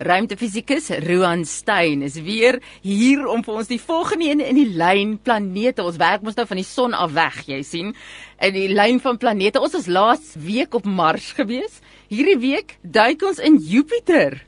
[0.00, 5.18] Ruimtefisikus Roan Stein is weer hier om vir ons die volgende een in die lyn
[5.20, 5.84] planete.
[5.84, 7.92] Ons werk mos nou van die son af weg, jy sien.
[8.40, 9.60] In die lyn van planete.
[9.60, 11.82] Ons was laas week op Mars gewees.
[12.08, 14.40] Hierdie week duik ons in Jupiter.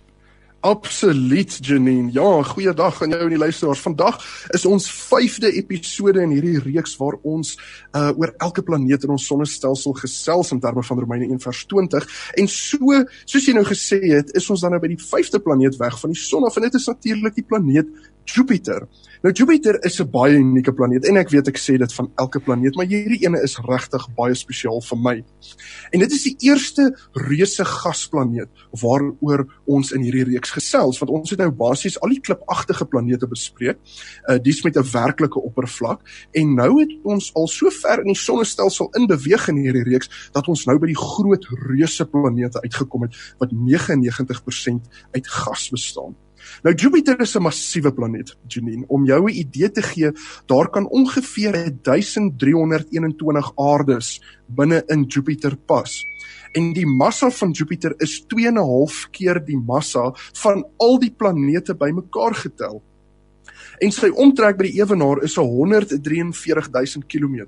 [0.62, 2.12] Absoluut Janine.
[2.12, 3.80] Ja, goeiedag aan jou en die luisteraars.
[3.82, 4.20] Vandag
[4.54, 7.56] is ons 5de episode in hierdie reeks waar ons
[7.98, 12.06] uh oor elke planeet in ons sonnestelsel gesels in terme van Romeine 1:20.
[12.38, 15.80] En so, soos jy nou gesê het, is ons dan nou by die 5de planeet
[15.82, 17.90] weg van die son af en dit is natuurlik die planeet
[18.24, 18.86] Jupiter.
[19.22, 22.40] Nou Jupiter is 'n baie unieke planeet en ek weet ek sê dit van elke
[22.40, 25.24] planeet, maar hierdie ene is regtig baie spesiaal vir my.
[25.92, 28.48] En dit is die eerste reuse gasplaneet
[28.82, 33.26] waaroor ons in hierdie reeks gesels, want ons het nou basies al die klipagtige planete
[33.26, 33.78] bespreek,
[34.28, 36.00] uh dis met 'n werklike oppervlak
[36.32, 40.10] en nou het ons al so ver in die sonnestelsel in beweeg in hierdie reeks
[40.32, 46.16] dat ons nou by die groot reuse planete uitgekom het wat 99% uit gas bestaan.
[46.62, 48.84] Nou Jupiter is 'n massiewe planeet, Janine.
[48.88, 50.12] Om jou 'n idee te gee,
[50.46, 56.06] daar kan ongeveer 1321 aardes binne in Jupiter pas.
[56.52, 62.34] En die massa van Jupiter is 2.5 keer die massa van al die planete bymekaar
[62.34, 62.82] getel.
[63.82, 67.40] En sy omtrek by die ewenaar is 143000 km.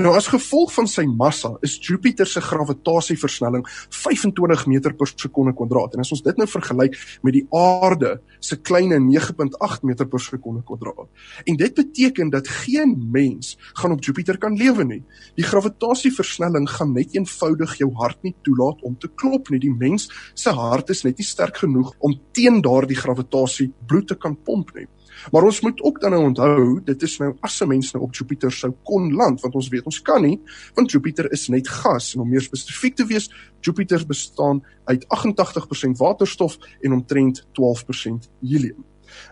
[0.00, 5.94] Nou as gevolg van sy massa is Jupiter se gravitasieversnelling 25 meter per sekonde kwadraat.
[5.94, 10.64] En as ons dit nou vergelyk met die aarde se kleine 9.8 meter per sekonde
[10.66, 11.10] kwadraat.
[11.44, 15.02] En dit beteken dat geen mens gaan op Jupiter kan lewe nie.
[15.36, 19.60] Die gravitasieversnelling gaan net eenvoudig jou hart nie toelaat om te klop nie.
[19.60, 24.16] Die mens se hart is net nie sterk genoeg om teen daardie gravitasie bloed te
[24.16, 24.88] kan pomp nie.
[25.32, 28.14] Maar ons moet ook dan nou onthou, dit is nou as 'n mens nou op
[28.14, 30.40] Jupiter sou kon land, want ons weet ons kan nie,
[30.74, 35.98] want Jupiter is net gas en om meer spesifiek te wees, Jupiter bestaan uit 88%
[35.98, 38.84] waterstof en omtrent 12% helium.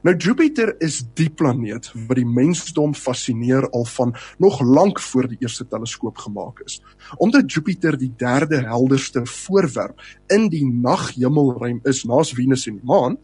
[0.02, 5.38] Nou Jupiter is die planeet wat die mensdom fascineer al van nog lank voor die
[5.40, 6.80] eerste teleskoop gemaak is.
[7.16, 13.18] Omdat Jupiter die derde helderste voorwerp in die naghemelruim is naas Venus en die maan,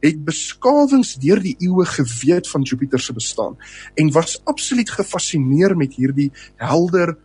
[0.00, 3.56] het beskawings deur die eeue geweet van Jupiter se bestaan
[3.94, 7.16] en was absoluut gefassineer met hierdie helder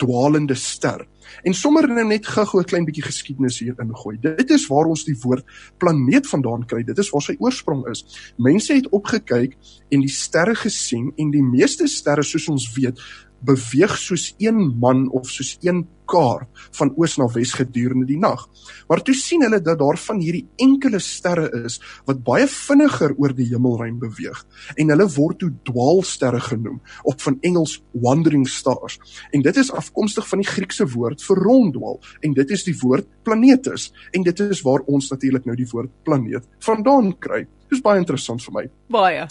[0.00, 1.04] dwaalende ster.
[1.42, 4.16] En sommer net gou-gou 'n klein bietjie geskiedenis hier ingooi.
[4.20, 5.44] Dit is waar ons die woord
[5.78, 6.82] planeet vandaan kry.
[6.82, 8.04] Dit is waar sy oorsprong is.
[8.36, 9.56] Mense het opgekyk
[9.90, 12.98] en die sterre gesien en die meeste sterre soos ons weet,
[13.44, 18.44] beweeg soos een man of soos een kaart van oos na wes gedurende die nag.
[18.88, 21.78] Maar toe sien hulle dat daar van hierdie enkele sterre is
[22.08, 24.44] wat baie vinniger oor die hemelruim beweeg
[24.76, 28.98] en hulle word toe dwaalsterre genoem of van Engels wandering stars.
[29.32, 33.08] En dit is afkomstig van die Griekse woord vir ronddwaal en dit is die woord
[33.24, 37.44] planetes en dit is waar ons natuurlik nou die woord planeet vandaan kry.
[37.68, 38.70] Dit is baie interessant vir my.
[38.92, 39.28] Baie.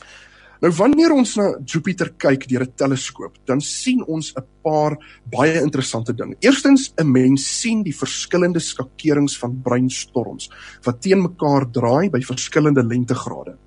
[0.64, 4.96] Nou wanneer ons na Jupiter kyk deur 'n teleskoop, dan sien ons 'n paar
[5.30, 6.38] baie interessante dinge.
[6.40, 10.50] Eerstens, 'n mens sien die verskillende skakerings van breinstorms
[10.84, 13.58] wat teen mekaar draai by verskillende lengtegrade.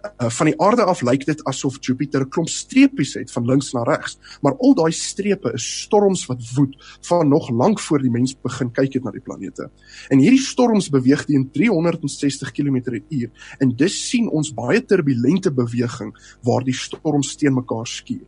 [0.00, 3.72] Uh, van die aarde af lyk dit asof Jupiter 'n klomp streepies het van links
[3.72, 8.10] na regs, maar al daai strepe is storms wat woed van nog lank voor die
[8.10, 9.70] mens begin kyk het na die planete.
[10.08, 13.28] En hierdie storms beweeg teen 360 km/h
[13.58, 18.24] en dus sien ons baie turbulente beweging waar die storms teen mekaar skuur.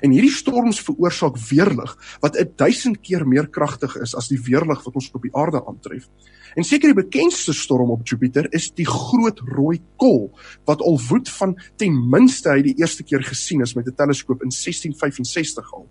[0.00, 4.94] En hierdie storms veroorsaak weerlig wat 1000 keer meer kragtig is as die weerlig wat
[4.94, 6.08] ons op die aarde aantref.
[6.56, 10.30] En seker die bekendste storm op Jupiter is die groot rooi kol
[10.68, 14.42] wat al woed van ten minste hy die eerste keer gesien is met 'n teleskoop
[14.42, 15.88] in 1665 al.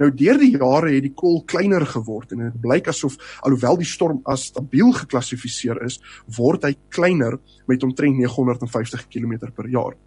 [0.00, 3.88] Nou deur die jare het die kol kleiner geword en dit blyk asof alhoewel die
[3.88, 5.98] storm as stabiel geklassifiseer is,
[6.38, 7.36] word hy kleiner
[7.68, 9.98] met omtrent 950 km per jaar.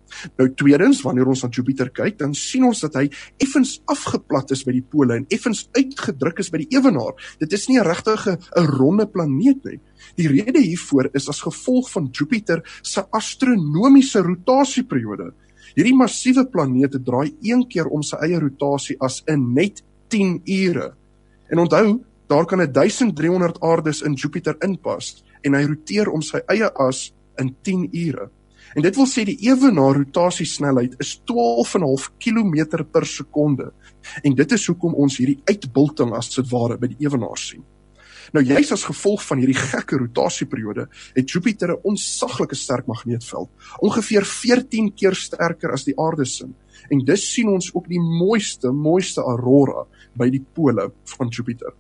[0.41, 3.05] Nou tweedens, wanneer ons na Jupiter kyk, dan sien ons dat hy
[3.43, 7.13] effens afgeplat is by die pole en effens uitgedruk is by die ewenaar.
[7.41, 9.79] Dit is nie 'n regtige 'n ronde planeet nie.
[10.17, 15.33] Die rede hiervoor is as gevolg van Jupiter se astronomiese rotasieperiode.
[15.73, 19.81] Hierdie massiewe planete draai een keer om sy eie rotasie as in net
[20.13, 20.91] 10 ure.
[21.49, 21.99] En onthou,
[22.29, 27.09] daar kan 1300 aardes in Jupiter inpas en hy roteer om sy eie as
[27.41, 28.29] in 10 ure.
[28.73, 33.71] En dit wil sê die ewenaar rotasiesnelheid is 12.5 km per sekonde.
[34.23, 37.65] En dit is hoekom ons hierdie uitbulting as dit ware by die ewenaar sien.
[38.33, 43.49] Nou juis as gevolg van hierdie gekke rotasieperiode het Jupiter 'n onsaglike sterk magneetveld,
[43.79, 46.47] ongeveer 14 keer sterker as die aarde se.
[46.89, 49.85] En dus sien ons ook die mooiste, mooiste aurora
[50.17, 51.73] by die pole van Jupiter.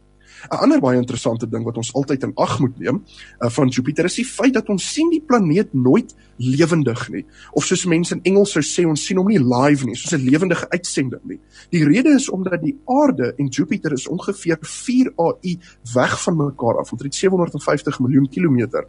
[0.51, 3.03] 'n Ander baie interessante ding wat ons altyd in ag moet neem
[3.39, 7.25] uh, van Jupiter is die feit dat ons sien die planeet nooit lewendig nie.
[7.53, 10.25] Of soos mense in Engels sou sê, ons sien hom nie live nie, soos 'n
[10.25, 11.39] lewendige uitsending nie.
[11.71, 15.55] Die rede is omdat die Aarde en Jupiter is ongeveer 4 AU
[15.93, 18.87] weg van mekaar af, omtrent 750 miljoen kilometer.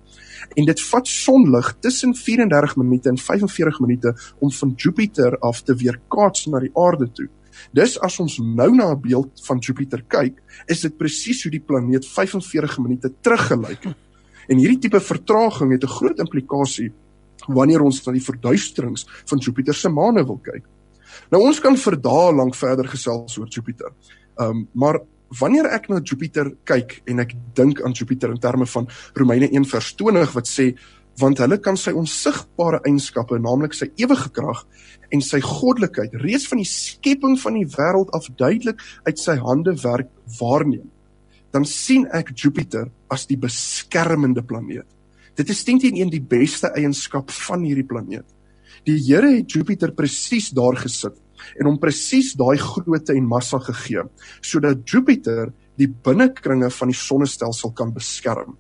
[0.56, 5.74] En dit vat sonlig tussen 34 minute en 45 minute om van Jupiter af te
[5.74, 7.28] weerkaats na die Aarde toe.
[7.72, 11.60] Dis as ons nou na 'n beeld van Jupiter kyk, is dit presies hoe die
[11.60, 13.96] planeet 45 minute teruggelyk het.
[14.48, 16.92] En hierdie tipe vertraging het 'n groot implikasie
[17.48, 20.64] wanneer ons na die verduisterings van Jupiter se maane wil kyk.
[21.30, 23.92] Nou ons kan vir dae lank verder gesels oor Jupiter.
[24.38, 25.00] Ehm um, maar
[25.40, 30.32] wanneer ek na Jupiter kyk en ek dink aan Jupiter in terme van Romeine 1:20
[30.34, 30.74] wat sê
[31.20, 34.64] want hulle kan sy onsigbare eienskappe, naamlik sy ewige krag
[35.14, 39.76] en sy goddelikheid reeds van die skepping van die wêreld af duidelik uit sy hande
[39.84, 40.88] werk waarneem.
[41.54, 44.88] Dan sien ek Jupiter as die beskermende planeet.
[45.38, 48.26] Dit is teen die beste eienskap van hierdie planeet.
[48.86, 51.16] Die Here het Jupiter presies daar gesit
[51.58, 54.04] en hom presies daai grootte en massa gegee
[54.40, 58.54] sodat Jupiter die binnekringe van die sonnestelsel kan beskerm.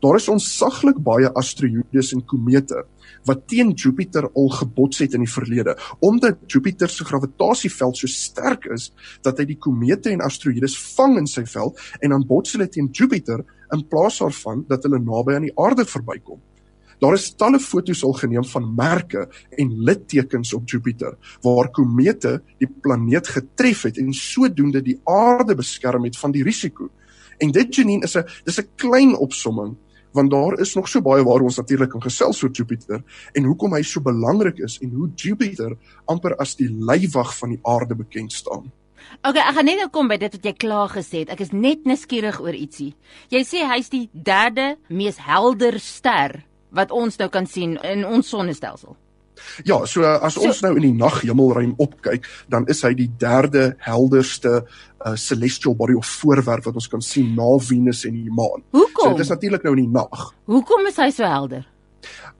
[0.00, 2.84] Daar is onsaglik baie asteroïdes en komete
[3.28, 5.74] wat teen Jupiter al gebots het in die verlede
[6.06, 8.90] omdat Jupiter se gravitasieveld so sterk is
[9.26, 12.88] dat hy die komete en asteroïdes vang in sy veld en dan bots hulle teen
[12.92, 13.44] Jupiter
[13.74, 16.40] in plaas daarvan dat hulle naby aan die aarde verbykom.
[17.00, 19.22] Daar is talle foto's al geneem van merke
[19.56, 26.04] en littekens op Jupiter waar komete die planeet getref het en sodoende die aarde beskerm
[26.04, 26.90] het van die risiko.
[27.40, 29.76] En dit Janine is 'n dis 'n klein opsomming
[30.12, 33.02] want daar is nog so baie waar ons natuurlik kan gesels oor Jupiter
[33.32, 35.76] en hoekom hy so belangrik is en hoe Jupiter
[36.06, 38.72] amper as die leiwag van die aarde bekend staan.
[39.24, 41.30] OK, ek gaan net nou kom by dit wat jy klaar gesê het.
[41.30, 42.94] Ek is net nuuskierig oor ietsie.
[43.32, 48.28] Jy sê hy's die derde mees helder ster wat ons nou kan sien in ons
[48.28, 48.96] sonnestelsel.
[49.64, 53.74] Ja, so as so, ons nou in die naghemelruim opkyk, dan is hy die derde
[53.78, 58.64] helderste uh, celestial body of voorwerp wat ons kan sien na Venus en die maan.
[58.70, 59.04] Hoekom?
[59.04, 60.32] So dit is natuurlik nou in die nag.
[60.50, 61.66] Hoekom is hy so helder?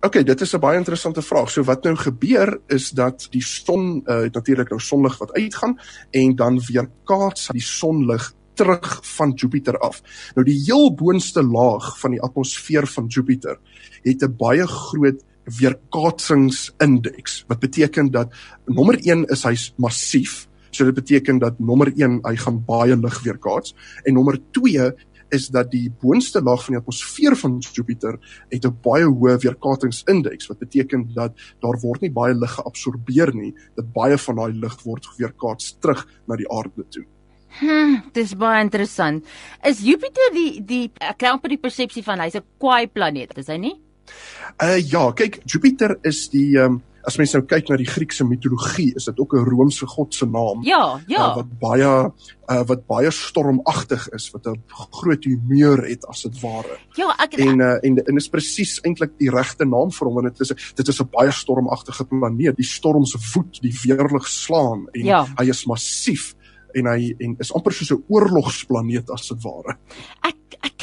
[0.01, 1.51] OK, dit is 'n baie interessante vraag.
[1.51, 5.79] So wat nou gebeur is dat die son uh, natuurlik nou sonlig wat uitgaan
[6.11, 10.03] en dan weer kaats die sonlig terug van Jupiter af.
[10.35, 13.59] Nou die heel boonste laag van die atmosfeer van Jupiter
[14.03, 15.23] het 'n baie groot
[15.59, 18.33] weerkaatsingsindeks wat beteken dat
[18.67, 23.23] nommer 1 is hy's massief so dit beteken dat nommer 1 hy gaan baie lig
[23.27, 23.75] weerkaats
[24.05, 24.91] en nommer 2
[25.31, 28.19] is dat die boonste laag van die atmosfeer van Jupiter
[28.51, 31.33] het 'n baie hoë weerkaatsingsindeks wat beteken dat
[31.63, 36.07] daar word nie baie lig geabsorbeer nie dat baie van daai lig word weerkaats terug
[36.27, 37.07] na die aarde toe
[37.59, 39.25] Hm, dis baie interessant.
[39.67, 43.49] Is Jupiter die die ek kry amper die persepsie van hy's 'n kwaai planeet, is
[43.49, 43.81] hy nie?
[44.63, 48.91] Uh ja, kyk, Jupiter is die um, as mens nou kyk na die Griekse mitologie,
[48.97, 50.63] is dit ook 'n Romeinse god se naam.
[50.65, 51.31] Ja, ja.
[51.31, 52.13] Uh, wat baie
[52.51, 56.79] uh wat baie stormagtig is, wat 'n groot humeur het as dit ware.
[56.97, 60.37] Ja, ek en uh, en en is presies eintlik die regte naam vir hom want
[60.37, 62.57] dit is dit is 'n baie stormagtige planeet.
[62.57, 65.27] Die storms woed, die weerlig slaan en ja.
[65.39, 66.35] hy is massief
[66.75, 69.79] en hy en is amper soos 'n oorlogsplaneet as dit ware.
[70.23, 70.37] Ek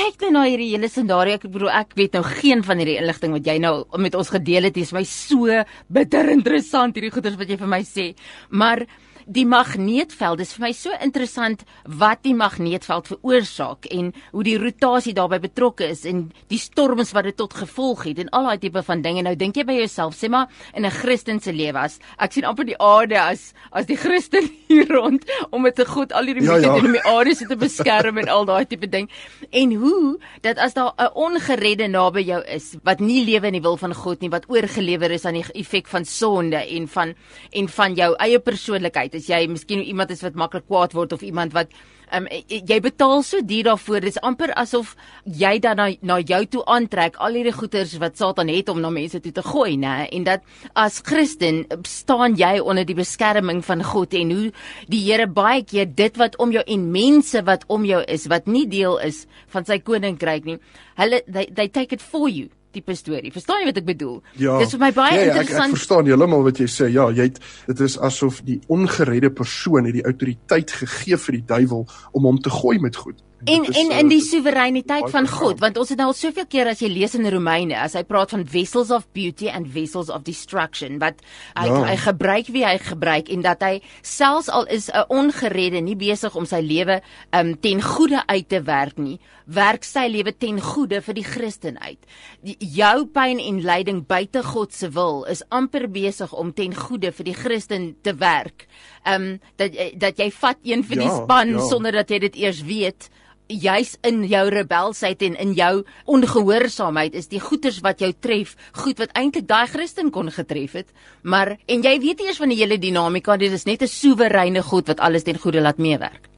[0.08, 1.36] kyk nou na hierdie hele scenario.
[1.36, 4.70] Ek bedoel ek weet nou geen van hierdie inligting wat jy nou met ons gedeel
[4.70, 4.76] het.
[4.78, 8.06] Dit is my so bitter interessant hierdie goeders wat jy vir my sê.
[8.50, 8.86] Maar
[9.28, 11.66] die magneetveld is vir my so interessant
[12.00, 17.28] wat die magneetveld veroorsaak en hoe die rotasie daarbey betrokke is en die storms wat
[17.28, 19.26] dit tot gevolg het en al daai tipe van dinge.
[19.28, 22.46] Nou dink jy by jouself, sê maar in 'n Christen se lewe as ek sien
[22.46, 26.48] amper die aarde as as die Christen hier rond om met te God al hierdie
[26.48, 26.78] ja, ja.
[26.78, 29.10] in die aarde se te beskerm en al daai tipe ding.
[29.52, 33.62] En hoe dat as daar 'n ongeredde naby jou is wat nie lewe in die
[33.62, 37.14] wil van God nie, wat oorgelewer is aan die effek van sonde en van
[37.52, 41.26] en van jou eie persoonlikheid as jy miskien iemand is wat maklik kwaad word of
[41.26, 41.74] iemand wat
[42.16, 44.06] um, jy betaal so duur daarvoor.
[44.06, 44.94] Dis amper asof
[45.26, 48.92] jy dan na, na jou toe aantrek al hierdie goeders wat Satan het om na
[48.94, 50.46] mense toe te gooi nê en dat
[50.78, 54.52] as Christen staan jy onder die beskerming van God en hoe
[54.92, 58.48] die Here baie keer dit wat om jou en mense wat om jou is wat
[58.52, 60.58] nie deel is van sy koninkryk nie
[61.00, 63.32] hulle they, they take it for you tipe storie.
[63.34, 64.18] Verstaan jy wat ek bedoel?
[64.42, 65.60] Ja, Dis vir my baie ja, ja, interessant.
[65.60, 66.90] Ek, ek verstaan heeltemal wat jy sê.
[66.94, 71.46] Ja, jy het dit is asof die ongeredde persoon het die autoriteit gegee vir die
[71.54, 73.24] duiwel om hom te gooi met goed.
[73.46, 76.72] En is, en in die soewereiniteit van God, want ons het nou al soveel keer
[76.72, 80.24] as jy lees in Romeine, as hy praat van vessels of beauty and vessels of
[80.26, 81.22] destruction, wat
[81.54, 81.84] hy ja.
[81.92, 86.36] hy gebruik wie hy gebruik en dat hy selfs al is 'n ongeredde nie besig
[86.36, 87.02] om sy lewe
[87.32, 91.78] um ten goeie uit te werk nie, werk sy lewe ten goeie vir die Christen
[91.78, 92.00] uit.
[92.42, 97.12] Die, jou pyn en lyding buite God se wil is amper besig om ten goeie
[97.12, 98.66] vir die Christen te werk.
[99.06, 101.70] Um dat dat jy vat een vir die ja, span ja.
[101.70, 103.10] sonder dat jy dit eers weet
[103.48, 109.00] juis in jou rebelsheid en in jou ongehoorsaamheid is die goeters wat jou tref, goed
[109.00, 110.90] wat eintlik daai Christen kon getref het,
[111.24, 114.88] maar en jy weet eers van die hele dinamika, dit is net 'n soewereine God
[114.88, 116.30] wat alles ten goeie laat meewerk.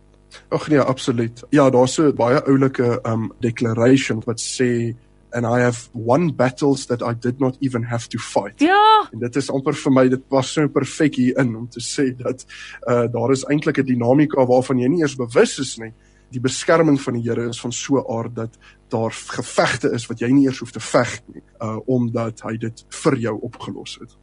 [0.50, 1.44] Ag nee, absoluut.
[1.50, 4.96] Ja, daar's so baie oulike um declaration wat sê
[5.32, 8.60] and I have won battles that I did not even have to fight.
[8.60, 9.10] Ja.
[9.14, 12.10] En dit is amper vir my dit was so perfek hier in om te sê
[12.18, 12.46] dat
[12.88, 15.94] uh daar is eintlik 'n dinamika waarvan jy nie eers bewus is nie
[16.30, 18.58] die beskerming van die Here is van so 'n aard dat
[18.88, 22.86] daar gevegte is wat jy nie eers hoef te veg nie, uh omdat hy dit
[22.90, 24.16] vir jou opgelos het.